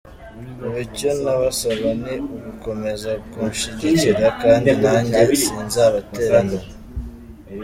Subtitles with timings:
[0.65, 6.59] Ubu icyo nabasaba ni ugukomeza kunshyigikira kandi nanjye sinzabatererana.